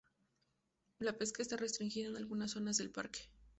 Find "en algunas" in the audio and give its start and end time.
2.09-2.49